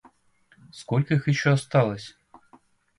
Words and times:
Сколько 0.71 1.13
их 1.13 1.27
еще 1.27 1.51
осталось? 1.51 2.17